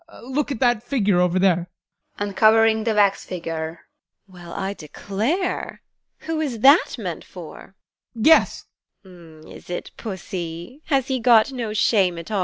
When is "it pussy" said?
9.69-10.81